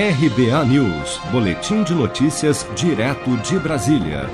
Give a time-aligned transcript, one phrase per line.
[0.00, 4.30] RBA News, Boletim de Notícias, direto de Brasília.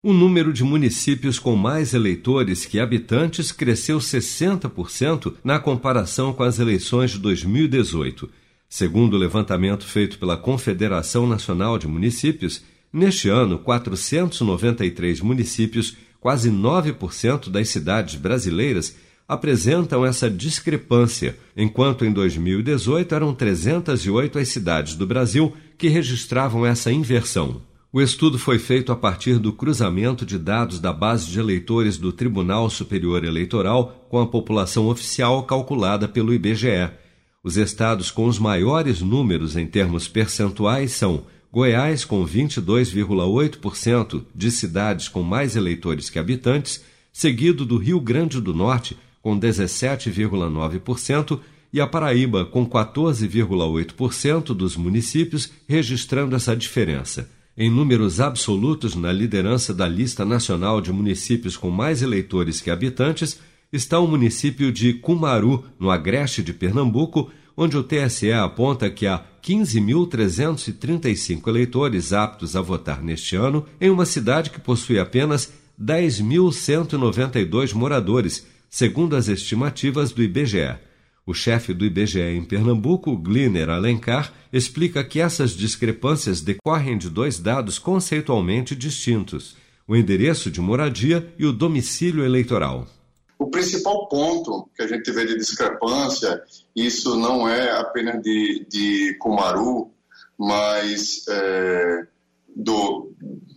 [0.00, 6.60] O número de municípios com mais eleitores que habitantes cresceu 60% na comparação com as
[6.60, 8.30] eleições de 2018.
[8.68, 12.62] Segundo o levantamento feito pela Confederação Nacional de Municípios,
[12.92, 18.94] neste ano, 493 municípios, quase 9% das cidades brasileiras,
[19.28, 26.92] apresentam essa discrepância, enquanto em 2018 eram 308 as cidades do Brasil que registravam essa
[26.92, 27.60] inversão.
[27.92, 32.12] O estudo foi feito a partir do cruzamento de dados da base de eleitores do
[32.12, 36.90] Tribunal Superior Eleitoral com a população oficial calculada pelo IBGE.
[37.42, 45.08] Os estados com os maiores números em termos percentuais são Goiás, com 22,8% de cidades
[45.08, 48.94] com mais eleitores que habitantes, seguido do Rio Grande do Norte,
[49.26, 51.40] com 17,9%,
[51.72, 57.28] e a Paraíba, com 14,8% dos municípios registrando essa diferença.
[57.58, 63.40] Em números absolutos, na liderança da lista nacional de municípios com mais eleitores que habitantes,
[63.72, 69.24] está o município de Cumaru, no agreste de Pernambuco, onde o TSE aponta que há
[69.42, 78.46] 15.335 eleitores aptos a votar neste ano, em uma cidade que possui apenas 10.192 moradores,
[78.68, 80.78] segundo as estimativas do IBGE.
[81.26, 87.40] O chefe do IBGE em Pernambuco, Gliner Alencar, explica que essas discrepâncias decorrem de dois
[87.40, 89.56] dados conceitualmente distintos:
[89.88, 92.86] o endereço de moradia e o domicílio eleitoral.
[93.38, 96.40] O principal ponto que a gente vê de discrepância,
[96.74, 99.90] isso não é apenas de, de Cumaru,
[100.38, 102.06] mas é,
[102.54, 103.12] do,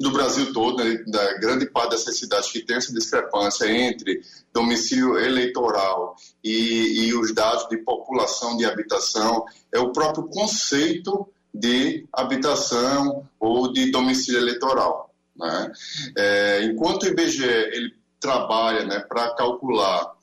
[0.00, 5.18] do Brasil todo, né, da grande parte dessas cidades que tem essa discrepância entre domicílio
[5.18, 13.28] eleitoral e, e os dados de população de habitação, é o próprio conceito de habitação
[13.38, 15.12] ou de domicílio eleitoral.
[15.36, 15.72] Né?
[16.16, 20.14] É, enquanto o IBGE ele trabalha né, para calcular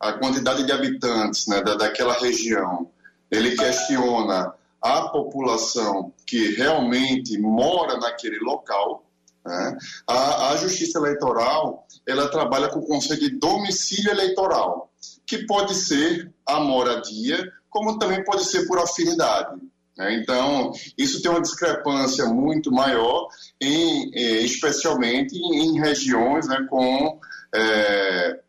[0.00, 2.90] a quantidade de habitantes né, da, daquela região,
[3.30, 9.05] ele questiona a população que realmente mora naquele local,
[9.46, 9.76] né?
[10.06, 14.90] A, a, Justiça Eleitoral ela trabalha com o conceito de domicílio eleitoral,
[15.26, 19.60] que pode ser a moradia, como também pode ser por afinidade.
[19.96, 20.14] Né?
[20.14, 23.28] Então, isso tem uma discrepância muito maior,
[23.60, 27.18] em, eh, especialmente em regiões né, com
[27.54, 28.40] é,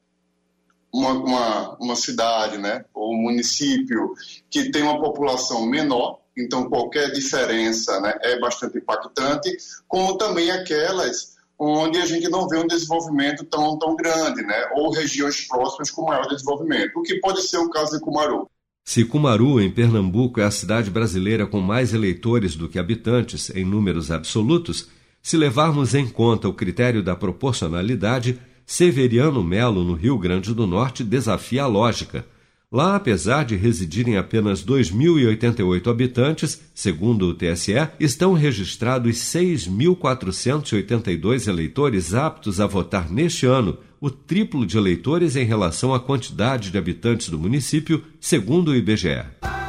[0.94, 4.13] uma, uma, uma cidade né, ou um município
[4.50, 9.56] que tem uma população menor, então qualquer diferença né, é bastante impactante,
[9.88, 14.92] como também aquelas onde a gente não vê um desenvolvimento tão, tão grande, né, ou
[14.92, 18.48] regiões próximas com maior desenvolvimento, o que pode ser o caso de Cumaru.
[18.86, 23.66] Se Cumaru, em Pernambuco, é a cidade brasileira com mais eleitores do que habitantes em
[23.66, 24.88] números absolutos,
[25.22, 31.04] se levarmos em conta o critério da proporcionalidade, Severiano Melo, no Rio Grande do Norte,
[31.04, 32.25] desafia a lógica
[32.70, 42.60] Lá, apesar de residirem apenas 2.088 habitantes, segundo o TSE, estão registrados 6.482 eleitores aptos
[42.60, 47.40] a votar neste ano, o triplo de eleitores em relação à quantidade de habitantes do
[47.40, 49.24] município, segundo o IBGE.